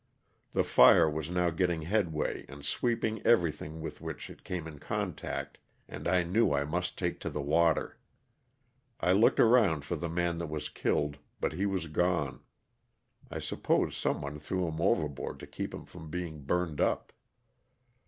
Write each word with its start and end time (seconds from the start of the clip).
The 0.53 0.63
fire 0.63 1.07
was 1.07 1.29
now 1.29 1.51
getting 1.51 1.83
headway 1.83 2.43
and 2.49 2.65
sweeping 2.65 3.23
everything 3.23 3.81
with 3.81 4.01
which 4.01 4.31
it 4.31 4.43
came 4.43 4.65
in 4.65 4.79
contact, 4.79 5.59
and 5.87 6.07
I 6.07 6.23
knew 6.23 6.51
I 6.51 6.63
must 6.65 6.97
take 6.97 7.19
to 7.19 7.29
the 7.29 7.39
water. 7.39 7.99
I 8.99 9.11
looked 9.11 9.39
around 9.39 9.85
for 9.85 9.95
the 9.95 10.09
man 10.09 10.39
that 10.39 10.49
was 10.49 10.69
killed, 10.69 11.17
but 11.39 11.53
he 11.53 11.67
was 11.67 11.85
gone 11.85 12.39
(I 13.29 13.37
suppose 13.37 13.95
some 13.95 14.23
one 14.23 14.39
threw 14.39 14.67
him 14.67 14.81
overboard 14.81 15.39
to 15.41 15.45
keep 15.45 15.71
him 15.71 15.85
from 15.85 16.09
being 16.09 16.45
burned 16.45 16.81
up). 16.81 17.13